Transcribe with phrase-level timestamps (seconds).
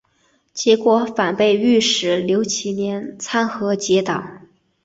[0.51, 4.47] 结果反被御史刘其年参劾结党。